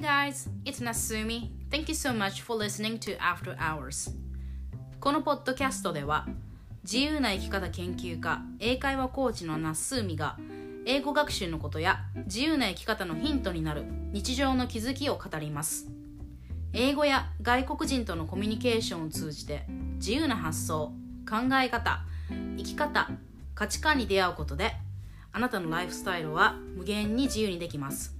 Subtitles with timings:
[0.00, 1.50] Guys, it's Nasumi.
[1.70, 4.12] Thank you so much for listening to After Hours.
[5.00, 6.28] このポッドキャストでは
[6.84, 10.36] 自由な生き方研究家英会話コーチのナッスーミが
[10.86, 15.88] 英語学習のことや自由な生き方のヒントになる日常の気づきを語ります
[16.72, 19.64] 英語や外国人とのコミュニケーションを通じて
[19.96, 20.92] 自由な発想
[21.28, 22.02] 考え方
[22.56, 23.10] 生き方
[23.56, 24.76] 価値観に出会うことで
[25.32, 28.17] あなたのライフスタイルは無限に自由にできます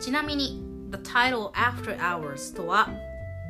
[0.00, 2.88] ちなみに The title After Hours とは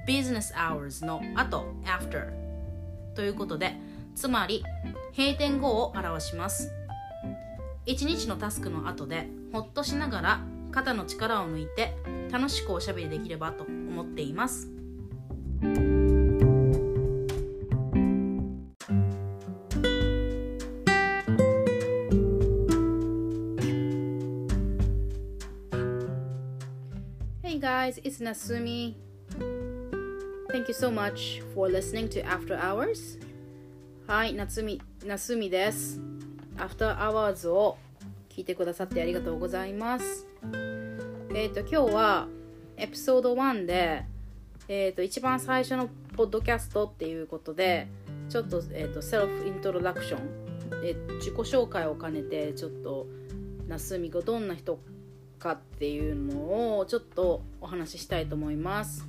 [0.07, 2.33] Business Hours の後 After
[3.15, 3.77] ということで
[4.17, 4.65] つまり
[5.17, 6.73] 閉店後を表します。
[7.87, 10.41] 1日のタスクの後でほっとしながら
[10.73, 11.97] 肩の力を抜いて
[12.31, 14.69] 楽しくおしゃべりできればと思っています。
[28.05, 28.95] Is Nasumi.
[30.51, 33.19] Thank you so much for listening to After Hours.
[34.07, 36.01] はい、夏み、なすみです。
[36.57, 37.77] After Hours を
[38.29, 40.27] 聞いてくださってありがとうございます。
[41.35, 42.29] えっ、ーと、今日は
[42.77, 44.05] エピソード1で、
[44.69, 47.89] えっ、ーと、一番最初のポッドキャストっていうことで、
[48.29, 50.21] ちょっと、えっ、ーと、セルフイントロダクション、
[50.85, 53.07] え自己紹介を兼ねて、ちょっと、
[53.69, 54.81] なすみがどんな人
[55.41, 59.09] かっていうのをちょっとお話ししたいと思います。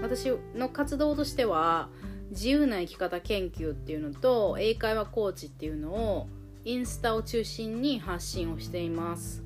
[0.00, 1.88] 私の活動としては
[2.30, 6.28] 自由な生き方研究っていうのと英会話コーチっていうのを
[6.64, 9.42] インスタを中心に発信をしています。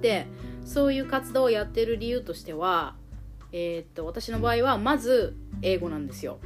[0.00, 0.26] で
[0.64, 2.94] そういう活動をやってる理由としては
[3.52, 6.38] えーっと私の場合はまず英語なんですよ。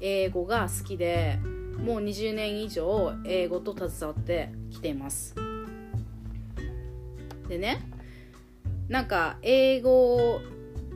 [0.00, 1.38] 英語が好きで
[1.78, 5.53] もう20年以上英語と携わってきています。
[7.54, 7.80] でね
[8.88, 10.40] なんか英語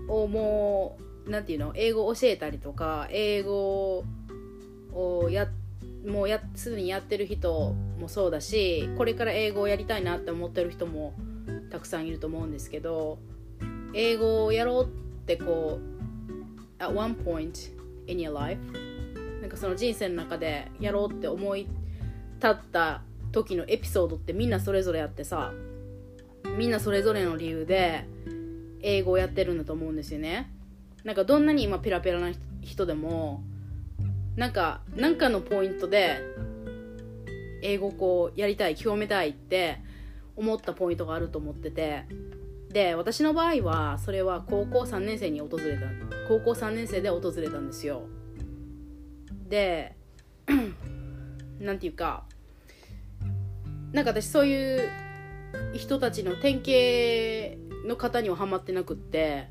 [0.08, 4.04] をもうなんていうの英語教えたりとか英語
[4.92, 5.48] をや
[6.04, 11.14] もうやすでにやってる人もそうだしこれから英語をやりたいなって思ってる人も
[11.70, 13.18] たくさんいると思うんですけど
[13.94, 14.88] 英語をやろうっ
[15.26, 17.72] てこう at one point
[18.06, 18.58] in your life
[19.40, 21.68] なんかその人生の中でやろうって思い
[22.40, 23.02] 立った
[23.32, 25.52] 時のエピソードってみんなそれぞれあってさ
[26.58, 28.04] みんなそれぞれの理由で
[28.82, 30.50] 英語をやってるんだと思うんですよね。
[31.04, 32.32] なんかどんなに今ペラペラな
[32.62, 33.44] 人でも
[34.34, 36.20] なんかなんかのポイントで
[37.62, 39.78] 英語こうやりたい極めたいって
[40.34, 42.04] 思ったポイントがあると思ってて。
[42.72, 45.86] で私の場合はそれは高校3年生に訪れた
[46.28, 48.02] 高校3年生で訪れたんですよ。
[49.48, 49.94] で
[51.60, 52.24] なんていうか
[53.92, 55.07] なんか私そういう
[55.74, 59.48] 人たちの典型の方にはハマってなくって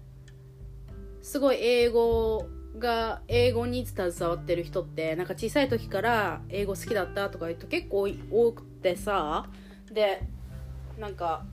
[1.21, 2.47] すごい英語
[2.77, 9.49] が英語に携わってる人ってなんか小さい時から英語好きだったとか言うと結構多くてさ
[9.91, 10.23] で
[10.99, 11.45] なんか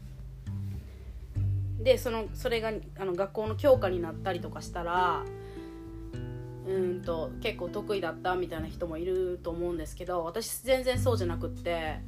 [1.78, 5.25] でそのそれがあの学校の教科になったりとかしたら
[6.66, 12.00] うんと結構得意だったみたいな人もいると思うんですけど私全然そうじゃなくって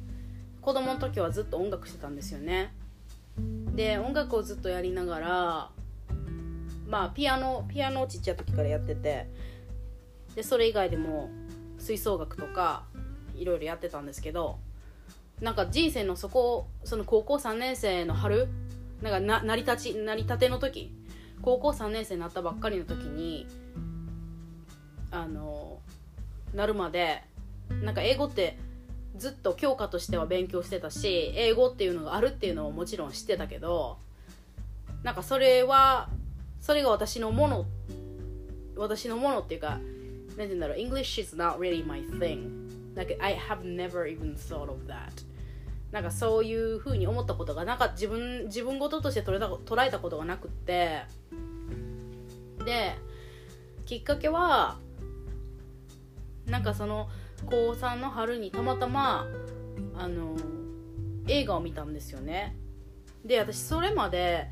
[0.67, 2.73] 子供の時はずっと音楽してたんですよね。
[3.73, 5.69] で音楽をずっとやりながら
[6.89, 9.29] まあピアノピアノをちっちゃい時からやってて
[10.35, 11.29] でそれ以外でも
[11.77, 12.83] 吹奏楽とか
[13.33, 14.59] いろいろやってたんですけど
[15.39, 18.49] なんか人生のそこその高校3年生の春
[19.01, 20.93] なんかな成り立ち成り立ての時
[21.41, 23.47] 高校3年生になったばっかりの時に
[25.11, 25.79] あの
[26.53, 27.23] なるまで
[27.69, 28.57] なんか英語って
[29.17, 33.97] ずっと教科としては勉強してたし英語っていうのがあるっていうのももちろん知ってたけど
[35.03, 36.09] なんかそれは
[36.59, 37.65] それが私のもの
[38.75, 39.79] 私のものっていうか
[40.37, 42.95] 何て言うんだろう English is not really my thing.
[42.95, 45.25] Like I have never even thought of that.
[45.91, 51.03] なんかそういうふうに思ったことがなんか自分自分事として捉えた捉えたことがなくって。
[52.65, 52.95] で
[53.85, 54.77] きっかけは
[56.45, 57.09] なんかその
[57.45, 59.27] 高3の春にたまたま
[59.95, 60.35] あの
[61.27, 62.55] 映画を見たんですよね。
[63.25, 64.49] で私それまで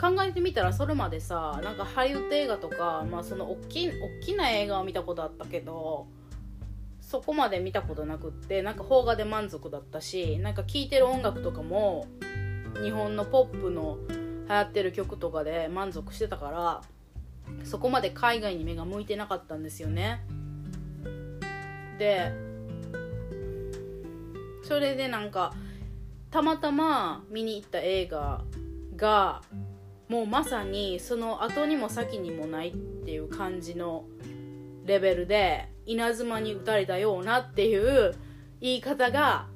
[0.00, 6.06] 考えてみたらそれまでさなんかハリウッド映画とか、まあ、その大き大きな映画を見たことあったけど
[7.00, 12.06] そこまで見たことなくってなんか邦画で満足だったしなんか聴いてる音楽とかも
[12.82, 16.82] 日本のポップの流行ってる曲とかで満足してたから
[17.64, 20.24] そこまで海外に目が向いてなかったんですよね。
[22.02, 22.32] で
[24.64, 25.54] それでなんか
[26.32, 28.42] たまたま見に行った映画
[28.96, 29.42] が
[30.08, 34.04] もうまさにその後にも先にもないっていう感じの
[34.84, 38.16] レベルで稲妻に打たれたようなっていう
[38.60, 39.46] 言い方が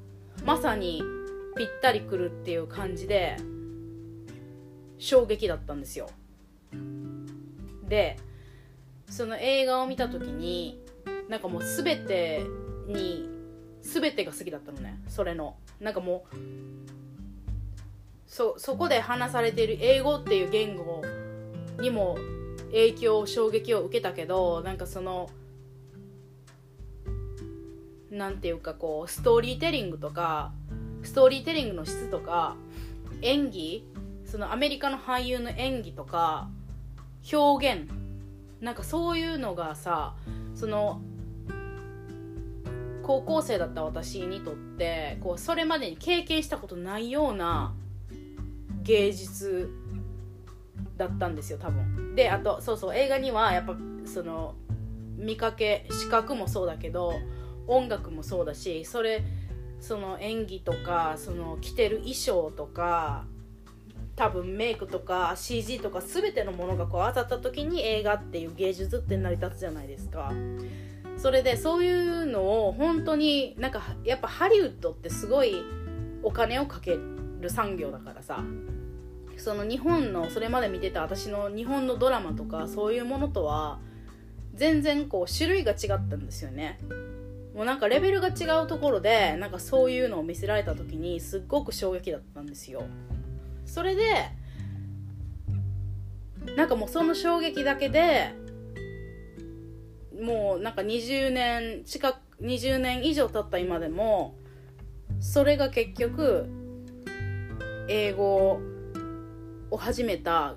[0.45, 1.03] まさに
[1.57, 3.35] ぴったりくるっていう感じで
[4.97, 6.09] 衝撃だったんですよ。
[7.89, 8.15] で
[9.09, 10.86] その映画を見た時に
[11.29, 12.45] なんかもう全て
[12.87, 13.29] に
[13.81, 14.99] 全てが好きだったのね。
[15.07, 15.55] それの。
[15.79, 16.37] なんかもう
[18.27, 21.01] そそこで話されている英語っていう言語
[21.79, 22.17] にも
[22.71, 25.29] 影響衝撃を受けたけどなんかその
[28.11, 30.51] なんていうかこうストーリーテリングとか
[31.03, 32.55] ストーリーテリングの質とか
[33.21, 33.85] 演技
[34.25, 36.49] そのアメリカの俳優の演技とか
[37.31, 37.89] 表現
[38.59, 40.15] なんかそういうのがさ
[40.55, 41.01] その
[43.07, 47.73] 高校生だった私にとってこうそれまでに経験したことないような
[48.83, 49.69] 芸術
[50.97, 52.15] だったんですよ多分。
[52.15, 54.55] であとそうそう映画にはやっぱその
[55.15, 57.13] 見かけ視覚もそうだけど
[57.65, 59.23] 音楽もそうだしそれ
[59.79, 63.23] その演技とかその着てる衣装とか
[64.17, 70.33] 多分メイクとか CG とか全てのものがこう当たった時に映画っていう芸術って成り立つじゃないですか。
[71.17, 75.55] それでそういうのを本当になんかやっぱハリウッドってすごい
[76.23, 76.97] お金をかけ
[77.41, 78.43] る産業だからさ。
[79.37, 83.79] その日本のそれまで見てた私の日本のドラマとかそういうものとは
[84.55, 85.77] 全然こう種類が違っ
[86.09, 86.79] たんですよね。
[87.53, 92.83] もうなんかレベルが違うところでなんかそういうのを見せられた時にすっごく衝撃だったんですよ。
[93.65, 94.03] それで
[96.55, 98.33] なんかもうその衝撃だけで
[100.21, 104.35] もうなんか20年近く20年以上経った今でも
[105.19, 106.47] それが結局
[107.87, 108.59] 英語
[109.71, 110.55] を始めた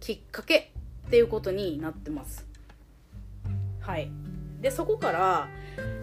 [0.00, 0.72] きっかけ
[1.06, 2.46] っていうことになってます。
[3.80, 4.10] はい。
[4.60, 5.48] でそこから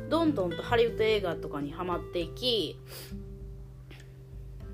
[0.09, 2.77] どんどんとハリウッド映画とかにはまっていき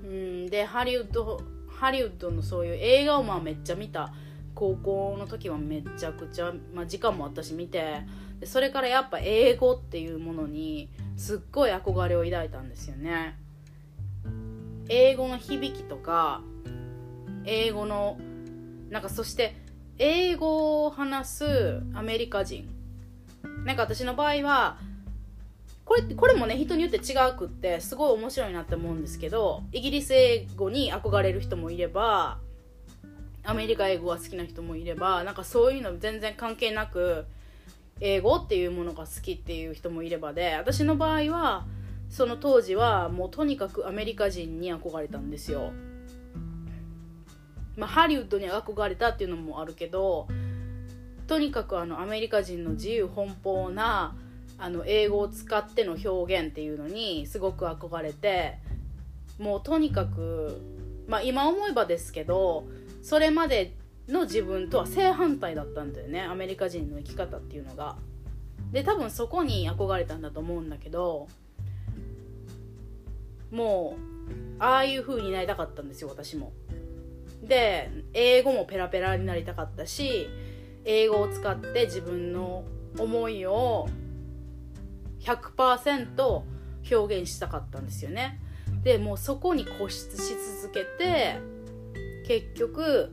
[0.04, 4.12] うんでハリウッドハリウッドのそういう映画をまあめっちゃ見た
[4.56, 8.00] 高校の時はめちゃくちゃ、まあ、時間も私見て
[8.40, 13.38] でそれからやっぱ英語っていうものにすっごい憧れを抱いたんですよね。
[14.88, 16.42] 英語の響きとか
[17.44, 18.18] 英語の
[18.88, 19.56] なんかそして
[19.98, 22.68] 英語を話すアメリカ人。
[23.64, 24.78] なんか私の場合は
[25.84, 32.38] これこれもね人によって違うくってすごい面白いなって思うんですけどイギリス英語に憧れる人もいれば
[33.46, 37.24] アメリカ英語が好きな人もいればなんかそういうの全然関係なく
[38.00, 41.64] 英語っていうものが好きっていう人もいればで私の場合は
[42.10, 45.72] その当時はもうとにかくアメリカ人に憧れたんですよ。
[47.76, 50.26] まあ、ハリウッドに憧れたっていうのもあるけど
[51.26, 54.16] とにかくあのアメリカ人の自由奔放な
[54.58, 58.58] あの英語を使っての表現っていうのにすごく憧れて
[59.38, 60.58] もうとにかく、
[61.06, 62.64] まあ、今思えばですけど
[63.06, 63.76] それまで
[64.08, 67.96] の自分とは正反対だったんだよねアメリカ人の生き方っていうのが。
[68.72, 71.28] で多分そこに憧れたんだと思うんだけど
[73.52, 76.52] もうああいう風になりたかったんですよ私も。
[77.44, 80.28] で英語もペラペラになりたかったし
[80.84, 82.64] 英語を使って自分の
[82.98, 83.88] 思いを
[85.20, 86.42] 100%
[86.90, 88.40] 表現したかったんですよね
[88.82, 91.55] でもうそこに固執し続けて
[92.26, 93.10] 結局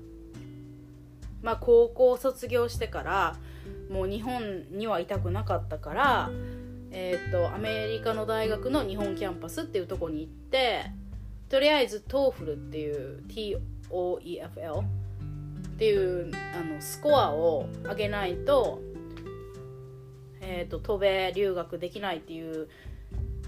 [1.41, 3.36] まあ高校卒業してから
[3.89, 6.29] もう日本にはいたくなかったから
[6.96, 10.91] えーと、アメリカの大学の日本キャンパスっていうとこに行って
[11.50, 14.84] とりあえず TOEFL っていう TOEFL っ
[15.79, 18.79] ていうあのスコアを上げないと
[20.46, 22.67] えーと、渡米留学できないっていう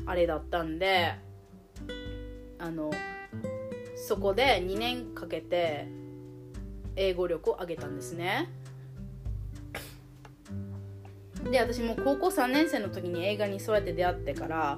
[0.06, 1.14] あれだったんで
[2.58, 2.90] あの
[4.06, 5.88] そこで2年かけて
[6.96, 8.52] 英語力を上げたんですね。
[11.50, 14.78] で私も高校3年生の時に映画にそうやって出会ってから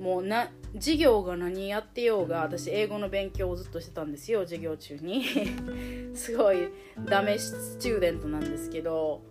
[0.00, 5.24] もうな授業が何やってようが私英語の勉強をずっとしてたんですよ授業中に。
[6.14, 6.68] すごい
[7.06, 9.22] ダメスチューデントなんですけど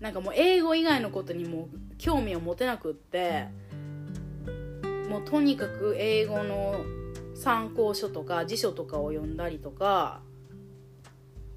[0.00, 3.46] なんかもう英語以外のことにも興味を持てなくって
[5.08, 6.84] もうとにかく英語の
[7.44, 10.22] 参考書とか辞書とかを読んだりとか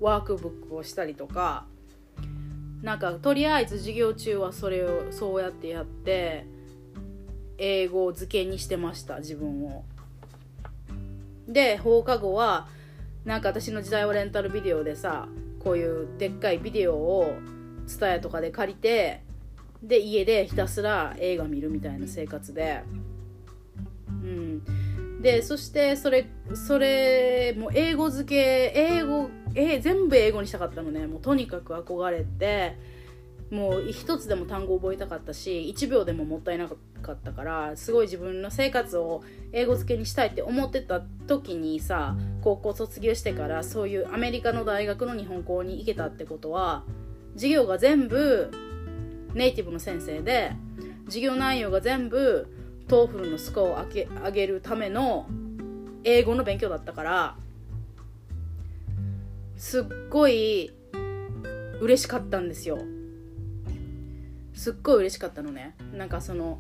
[0.02, 1.64] ワークブックをしたりとか
[2.82, 6.46] なんかとりあえず授業中はそれをそうやってやって
[7.58, 9.86] 英語を図形にしてました自分を。
[11.48, 12.68] で放課後は
[13.24, 15.30] なんか私の時代はレンタルビデオでさ
[15.64, 17.34] こういうでっかいビデオを
[17.88, 19.24] TSUTAYA とかで借りて
[19.82, 22.84] で家でひたすら映画見るみたいな生活で。
[24.10, 24.87] うん。
[25.22, 31.08] でそしてそれそれもう英語付け英語え全部英語にしたかったのね。
[31.08, 32.78] もうとにかく憧れて
[33.50, 46.84] もう一つでも単語覚えたかったし1秒でももったいなかったからすごい自分の生活を英語漬けにしたいって思ってた時にさ高校卒業してからそういうアメリカの大学の日本校に行けたってことは
[47.36, 48.52] 授業が全部
[49.34, 50.54] ネイティブの先生で
[51.06, 52.48] 授業内容が全部
[52.88, 55.28] TOEFL のスコアを上げ上げるための
[56.04, 57.36] 英語の勉強だったから
[59.58, 60.72] すっごい
[61.82, 62.80] 嬉しかったんですよ。
[64.54, 65.76] すっごい嬉しかったのね。
[65.94, 66.60] なんかその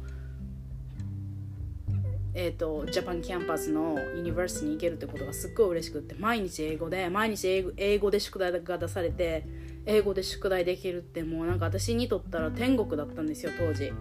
[2.39, 9.43] えーと、ジャパンキャンパスのユニバーシティに行けるってことがすっごい嬉しくって毎日英語で毎日英語英語で宿題が出されて
[9.87, 13.91] 英語で宿題できるってもうなんか私にとったら天国だったんですよ当時。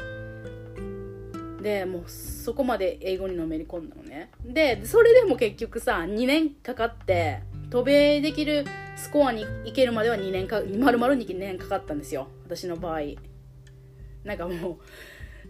[1.66, 4.30] でもうそこまで英語にのめり込んだのね。
[4.44, 12.28] でそれでも結局さ2年かかって渡米できるスコアに行けるまでは2年か丸々2年かかったんですよ。
[12.44, 13.00] 私の場合。
[14.22, 14.78] なんかも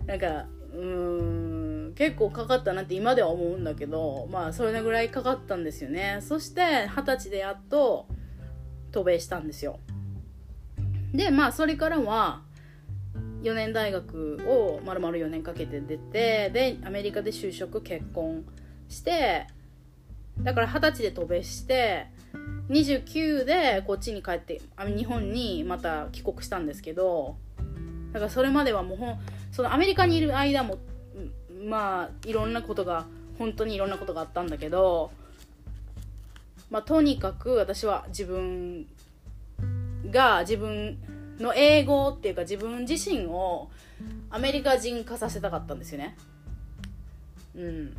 [0.04, 6.20] うなんかうーん結構かかったなって今では思うんだけどまあそれぐらいかかったんですよね。
[6.22, 8.06] そして二十歳でやっと
[8.90, 9.80] 渡米したんですよ。
[11.12, 12.45] でまあそれからは
[13.42, 18.44] 4年大学を丸々4年かけて出てでアメリカで就職結婚
[18.88, 19.46] して
[20.40, 22.06] だから二十歳で渡米して
[22.68, 24.60] 29でこっちに帰って
[24.96, 27.36] 日本にまた帰国したんですけど
[28.12, 30.78] だからそれまではもうそのアメリカにいる間も
[31.64, 33.06] まあいろんなことが
[33.38, 35.10] 本当にいろんなことがあったんだけど
[36.70, 38.86] まあとにかく私は自分
[40.10, 40.98] が自分
[41.38, 43.68] の英語っていうか自分自身を
[44.30, 46.16] アメリカ人化させたかったんですよね。
[47.56, 47.96] うん。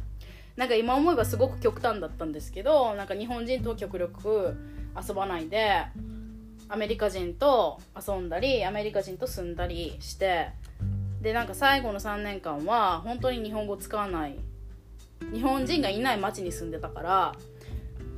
[0.55, 4.57] なんか今思えばすごく極端だったんですけどなんか日本人と極力
[5.07, 5.85] 遊ばないで
[6.67, 10.49] アメリカ人と遊んだりアメリカ人と住んだりして
[11.21, 14.37] でなんか最後の3年間は本当に日本語使わない。
[15.33, 17.35] 日本人がいない町に住んでたから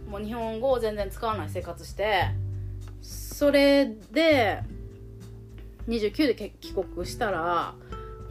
[0.09, 2.25] もう日本語を全然使わない生活して
[3.01, 4.61] それで
[5.89, 7.73] 29で帰国したら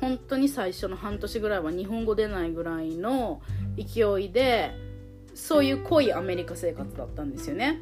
[0.01, 3.43] 本当に最初の半年ぐらいは日本語出ないぐらいの
[3.77, 4.73] 勢いで
[5.35, 7.81] そういう濃いアメリカ生活だったんですよね。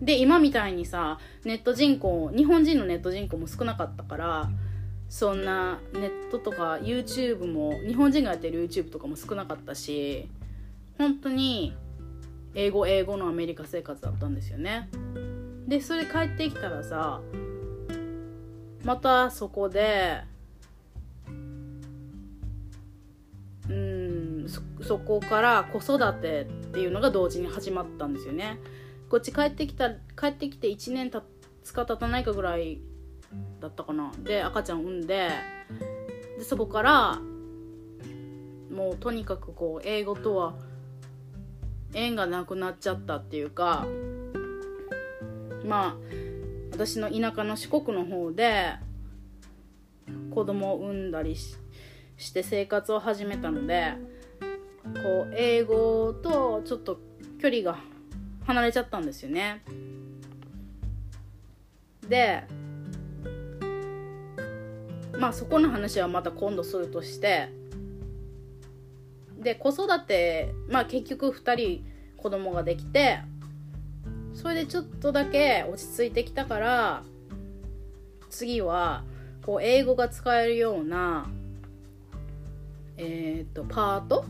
[0.00, 4.50] で今みたいにさネット人口日本人のネット人口も少なかったから
[5.08, 10.28] そんなネットとか YouTube も日本人がやってる YouTube とかも少なかったし
[10.98, 11.76] 本当に
[12.54, 14.88] 英語英語のアメリカ生活だったんですよね。
[15.68, 17.20] でそれ帰ってきたらさ
[18.84, 20.22] またそこで
[23.68, 24.46] うん
[24.82, 28.58] そこから子育てっていうのが同時に始まったんですよね。
[29.08, 31.22] こっち帰ってきた帰ってきて1年た
[31.62, 32.80] つか経たないかぐらい
[33.60, 34.10] だったかな。
[34.18, 35.30] で赤ちゃん産んで
[36.38, 37.20] でそこから
[38.70, 40.54] もうとにかくこう英語とは
[41.94, 43.86] 縁がなくなっちゃったっていうか
[45.64, 46.21] まあ
[46.84, 48.72] 私の田舎の四国の方で
[50.34, 53.92] 子供を産んだりして生活を始めたので
[54.82, 56.98] こう英語とちょっと
[57.40, 57.78] 距離が
[58.46, 59.62] 離れちゃったんですよね。
[62.08, 62.42] で
[65.20, 67.48] まあそこの話はまた今度するとして
[69.38, 71.86] で子育てまあ結局2人
[72.16, 73.20] 子供ができて
[74.34, 77.02] それでちょっとだけ落ち着いてきたから
[78.30, 79.04] 次は
[79.44, 81.26] こう英語が使えるような
[82.96, 84.24] えっ、ー、とパート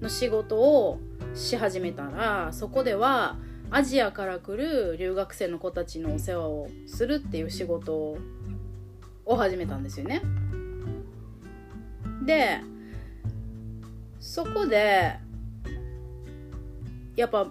[0.00, 0.98] の仕事を
[1.34, 3.36] し始めたらそこでは
[3.70, 7.94] アジアから来る留学生の子たちのお世話をするっていう仕事
[9.24, 10.22] を始めたんですよね。
[12.24, 12.60] で
[14.20, 15.18] そこで
[17.16, 17.50] やっぱ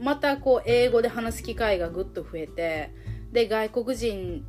[0.00, 2.92] またこう英語で話す機会がぐっと増えて
[3.32, 4.44] で外国人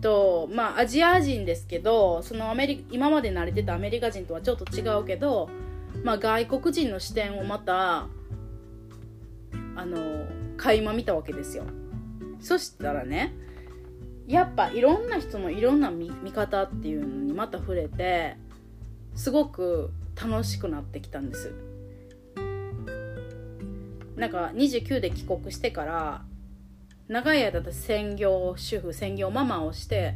[0.00, 5.50] とまあアジア人ですけどそのアメリ今まで慣れてたアメリカ人とはちょっと違うけど、
[6.02, 8.06] まあ、外国人の視点をまた
[9.76, 11.64] あの垣間見たわけですよ。
[12.40, 13.34] そしたらね
[14.26, 18.36] やっぱいろんな人のいろんな見方っていうのにまた触れて
[19.14, 21.69] すごく楽しくなってきたんです。
[24.20, 26.22] なんか29で帰国してから
[27.08, 30.14] 長い間私専業主婦専業ママをして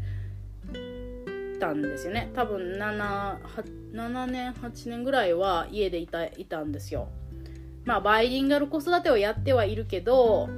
[1.59, 2.31] たんですよね。
[2.35, 3.39] 多分 7,
[3.95, 7.09] 7年8年ぐらいは家でいたいたんですよ。
[7.87, 10.51] まあバイリンガル子育てをやってはいるけど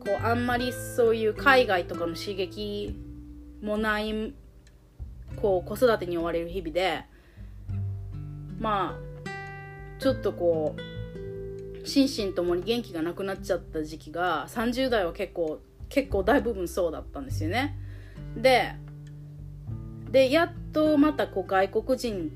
[0.00, 2.94] こうあんまりそういう海外とかの刺激
[3.62, 4.34] もない
[5.40, 7.04] こう子育てに追われる日々で
[8.60, 10.95] まあちょっとこう
[11.86, 17.78] 心身ともに元気がなくなっちゃった時期が30代は結構結構大部分そうだったんですよね
[18.36, 18.74] で
[20.10, 22.32] でやっとまたこう外国人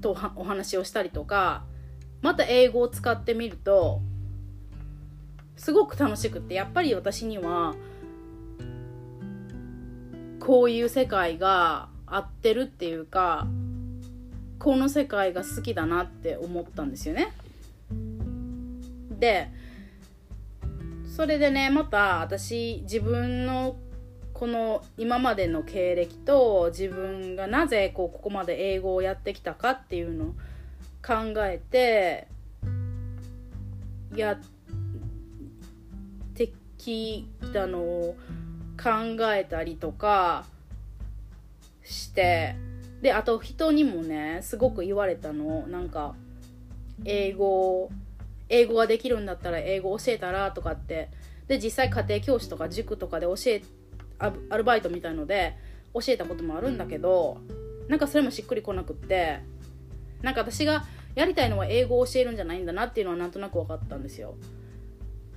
[0.00, 1.64] とお話をしたりとか
[2.22, 4.00] また英語を使ってみると
[5.56, 7.74] すごく楽しくってやっぱり私には
[10.38, 13.46] こういう世界が合ってるっていうか
[14.58, 17.32] この世界が好きだなって思ったんですよね。
[19.20, 19.48] で
[21.14, 23.76] それでねまた私自分の
[24.32, 30.34] この今までの経歴と自分がなぜこうここまで英語をやってきたかっていうのを
[31.06, 32.26] 考えて
[34.16, 34.38] やっ
[36.34, 38.16] てきたのを
[38.82, 38.90] 考
[39.34, 40.46] えたりとか
[41.84, 42.56] して
[43.02, 46.14] であと人にもねすごく言われたのなんか
[47.04, 47.90] 英語を
[48.50, 51.08] 英語ができるんだったら英語教えたらとかって。
[51.48, 53.62] で実際家庭教師とか塾とかで教え
[54.18, 55.56] アルバイトみたいので
[55.94, 57.38] 教えたこともあるんだけど
[57.88, 59.40] なんかそれもしっくりこなくって。
[60.22, 64.34] なんか私がやりたいのは英語を教えるんじゃないんだなっていうのはなんとなく分かったんですよ。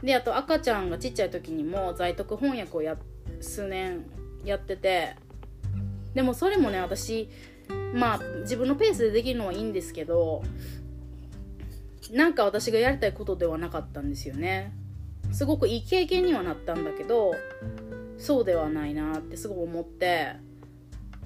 [0.04, 2.98] であと赤ちゃんがちっちゃい時にも在宅翻訳をや
[3.40, 4.06] 数年
[4.44, 5.16] やってて。
[6.14, 7.30] でもそれもね私
[7.94, 10.44] まあ自分のペースでできるのはいいんですけど
[12.14, 14.72] なんか私がやりたいことではなかったんですよね。
[15.32, 17.34] すごくいい経験にはなったんだけど
[18.20, 20.36] そうではないなってすごく思って。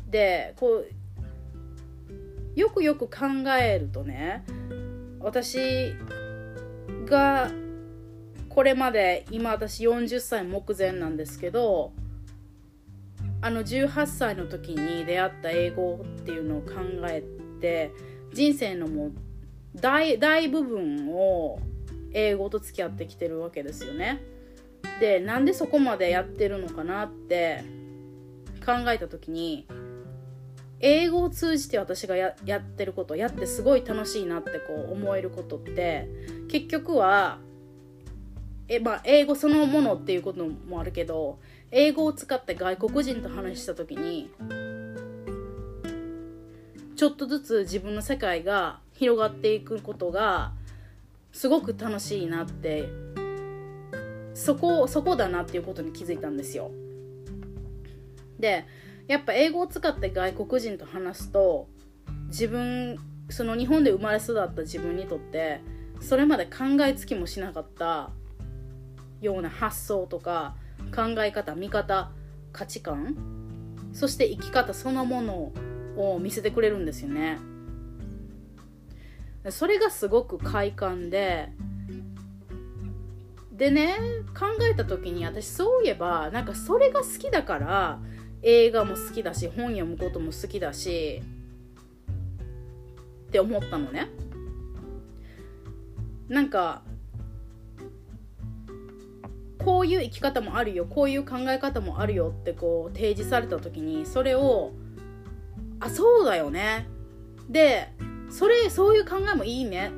[0.10, 3.26] でこうよくよく考
[3.62, 4.45] えるとね
[5.19, 5.93] 私
[7.06, 7.52] が
[8.47, 11.91] これまで今私40歳目前なんですけど
[13.41, 16.76] あの18歳の時に出会った英語っていうのを考
[17.10, 17.21] え
[17.60, 17.91] て
[18.34, 19.12] 人生のもう
[19.80, 21.60] 大大部分を
[22.13, 24.22] 英語と付き合ってきてるわけですよね。
[25.00, 27.63] でなんでそこまでやってるのかなって
[28.66, 29.68] 考えた時に
[30.80, 36.08] 英語を通じて私がやってることやってすごい楽しいなってこう思えることって
[36.48, 37.40] 結局は
[38.68, 41.40] え、まあ、英語そのものっていうこともあるけど
[41.72, 44.30] 英語を使って外国人と話した時に
[46.98, 50.52] ちょっとずつ自分の世界が広がっていくことが
[51.32, 52.90] すごく楽しいなって
[54.34, 56.72] そこそこだなっていうことに気づいたんですよ。
[58.40, 58.66] で
[59.08, 61.68] やっぱ英語を使って外国人と話すと
[62.30, 62.98] 自分
[63.30, 65.62] その日本で生まれ育った自分にとって
[66.02, 68.10] それまで考えつきもしなかった
[69.22, 70.56] ような発想とか
[70.96, 72.10] 考え方見方
[72.52, 73.16] 価値観
[73.94, 75.52] そして生き方そのもの
[75.98, 77.40] を見せてくれるんですよね。
[79.50, 81.50] それがすごく快感で
[83.52, 83.96] でね
[84.38, 88.00] 考えた時に私そういえばなんかそれが好きだから
[88.44, 91.24] 映画も好きだし本読むことも好きだし
[93.28, 94.10] って思ったのね。
[96.30, 96.84] なんか
[99.64, 104.72] こういう生き方もあるよこういう考え方もあるよってこう提示された時にそれを
[105.88, 106.88] あそうだよね。
[107.50, 107.93] で
[108.30, 109.91] それそういう考えもいいね。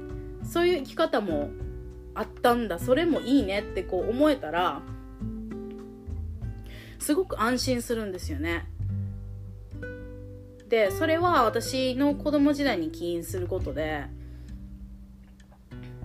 [0.44, 1.50] そういう生き方も
[2.14, 2.80] あったんだ。
[2.80, 3.60] それもいいね。
[3.62, 4.82] ってこう思えたら
[7.00, 8.68] すごく安心するんですよね。
[10.70, 14.06] でそれは私の子供時代に起因することで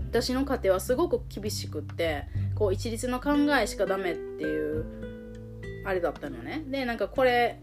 [0.08, 4.86] 私の家庭はすごく厳しくってこう一律の考えしかダメっていう
[5.84, 6.64] あれだったのね。
[6.68, 7.60] でなんかこれ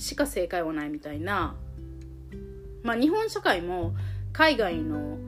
[0.00, 1.54] しか正解はないみたいな。
[2.82, 3.94] まあ日本社会も
[4.32, 5.18] 海外の、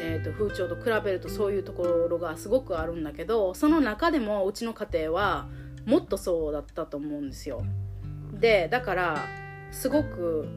[0.00, 5.48] えーと、風潮と比べるとそういうところがすごくあるんだけどその中でもうちの家庭は
[5.84, 7.62] もっとそうだったと思うんですよ。
[8.32, 9.24] でだから
[9.70, 10.48] すごく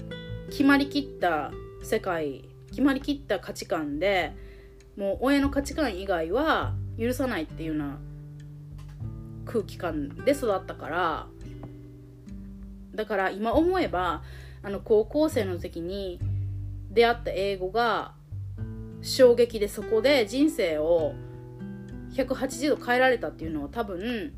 [0.49, 1.51] 決まりきった
[1.83, 4.33] 世界決まりきった価値観で
[4.95, 7.99] もう親の価値観以外は許さないっていうような
[9.45, 11.27] 空気感で育ったから
[12.99, 14.23] だから今思えば
[14.61, 16.19] あの高校生の時に
[16.91, 18.11] 出会った英語が
[19.01, 21.13] 衝撃でそこで人生を
[22.11, 24.33] 180度変えられたっていうのは多分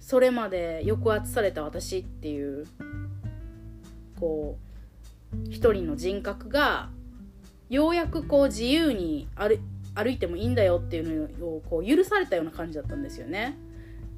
[0.00, 2.66] それまで抑圧された私っていう
[4.18, 4.58] こ
[5.32, 6.88] う一人の人格が
[7.70, 9.60] ようやくこう自由に歩
[9.94, 13.56] 歩いてもいいんだよっていうのをこう許されたような感じだったんですよね。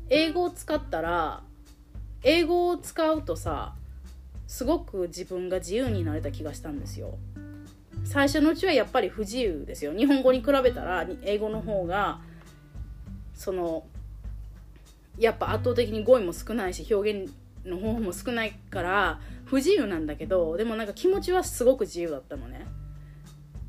[0.09, 1.43] 英語を使ったら
[2.25, 3.75] 英語を使うとさ
[4.47, 7.19] すごく自分が自由になれた気がしたんですよ。
[8.05, 9.93] 最初のうちはやっぱり不自由ですよ。
[9.95, 12.21] 日本語に比べたら英語の方が
[13.35, 13.85] その
[15.19, 17.33] やっぱ圧倒的に語彙も少ないし表現
[17.65, 22.67] の方法も少ないから不自由なんだけどでもなんか気持ちはすごく自由だったのね。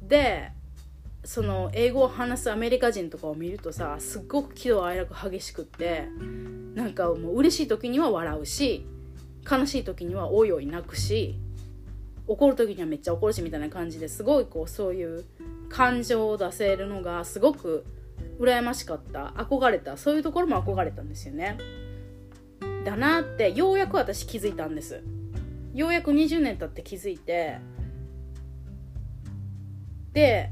[0.02, 0.52] で
[1.25, 6.07] その英語を話すアメリカ人とかを見るとさすっごく喜怒哀楽激しくって
[6.75, 8.85] なんかもう嬉しい時には笑うし
[9.49, 11.35] 悲しい時にはおいおい泣くし
[12.27, 15.25] 怒る時にはめっちゃ怒るしみたいな感じですごいこうそういう
[15.69, 17.85] 感情を出せるのがすごく
[18.39, 21.57] 羨ましかった憧れたそういうところも憧れたんですよね。
[22.83, 25.01] だなってようやく私気づいたんです。
[25.73, 27.57] ようやく20年経って気づいて
[30.13, 30.49] で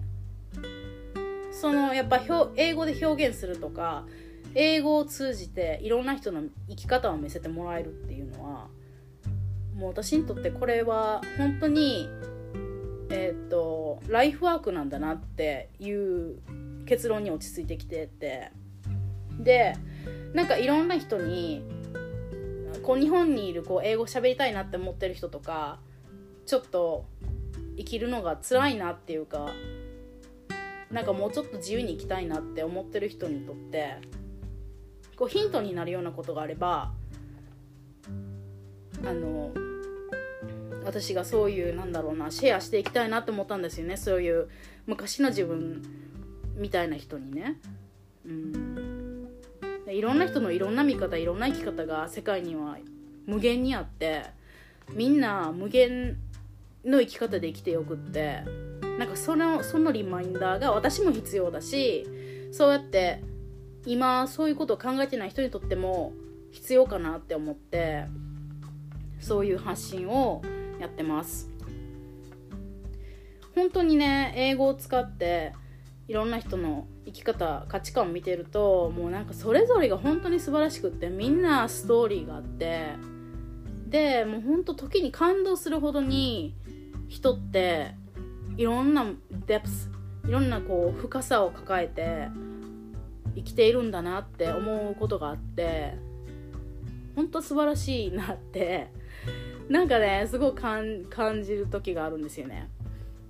[1.64, 2.22] そのやっぱ
[2.58, 4.04] 英語で表現するとか
[4.54, 8.68] 英語を通じていろんな人の生き方を見せてもらえるっていうのは
[9.74, 12.10] もう私にとってこれは本当に
[13.10, 16.40] えっ、とライフワークなんだなっていう
[16.86, 18.52] 結論に落ち着いてきてて。
[19.40, 19.74] で
[20.34, 21.64] なんかいろんな人に
[22.84, 25.80] こう日本にいるこう英語喋りたいなって思ってる人とか
[26.46, 27.06] ちょっと
[27.78, 29.50] 生きるのが辛いなっていうか
[30.94, 33.98] なんかもうちょっと自由に生きたいなって思ってる人にとって
[35.16, 36.92] こうヒントになるようなことがあれば
[39.04, 39.52] あの
[40.86, 44.50] 私がそういうなんだろうなシェアしていきたいなって思ったんですよねそういう
[44.86, 45.82] 昔の自分
[46.56, 47.58] みたいな人にね。
[48.26, 48.64] うん
[49.88, 52.78] いろんな人のいろんな見方いろんな生き方が世界には
[53.28, 54.24] 無限にあって
[54.94, 56.18] みんな無限
[56.86, 58.44] の生き方で生きてよくって
[58.98, 62.08] なんかそのそのリマインダーが私も必要だし
[62.52, 63.24] そうやって
[63.86, 66.14] 今そういうことを考えてない人にとっても
[66.52, 68.06] 必要かなって思って
[69.20, 70.42] そういう発信を
[70.80, 71.50] やってます。
[73.56, 75.54] 本当にね英語を使って
[76.08, 82.96] いろんな人の生き方価値観を見てるともうなんかそれぞれが本当に素晴らしくってみんなストーリーがあって
[83.88, 86.56] でもうほんと時に感動するほどに
[87.08, 87.96] 人って
[88.58, 89.06] いろんな
[89.46, 89.90] デプス
[90.28, 92.30] いろんなこう深さを抱えて
[93.36, 95.96] 生きているんだなって思うことがあって
[97.16, 98.90] 本当素晴らしいなって
[99.70, 102.70] なんかねすごい感じる時があるんですよね。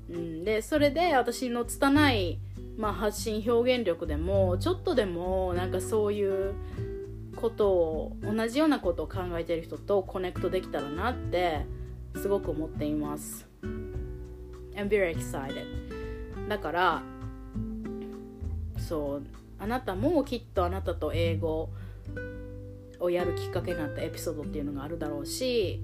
[0.10, 2.40] うん、でそれで私の拙い、
[2.78, 6.54] まあ、発信表現力でもちょっとでもなんかそういう
[7.36, 11.66] ことを同じようなことを考えてる人とコネクトできたらなって
[12.16, 13.53] すごく思っています。
[14.76, 15.66] I'm very excited.
[16.50, 17.02] だから
[18.78, 19.24] そう
[19.60, 21.70] あなたもきっとあなたと英語
[23.00, 25.82] をやるきっかけになったエピソードっていうのがあるだろうし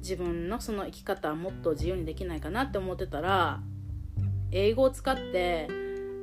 [0.00, 3.60] 自分のその生き方はもっと自由にできないかなって思ってたら
[4.50, 5.68] 英語を使って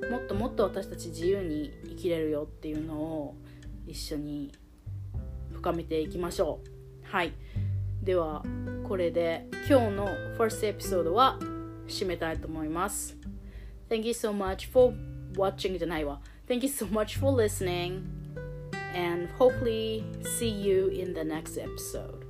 [0.10, 3.36] もっともっと私たち自由に生きれるよっていうのを
[3.88, 4.52] 一緒に
[5.52, 7.34] 深めていきましょうはい
[8.02, 8.44] では
[8.88, 11.40] これで今日の first エピソードは
[11.87, 13.17] 締めたいと思います
[13.89, 14.95] Thank you so much for
[15.35, 18.03] watching じゃないわ Thank you so much for listening
[18.95, 22.22] and hopefully see you in the next episode